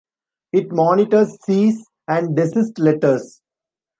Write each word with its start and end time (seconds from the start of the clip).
It 0.51 0.71
monitors 0.71 1.37
cease 1.45 1.85
and 2.07 2.35
desist 2.35 2.79
letters. 2.79 3.39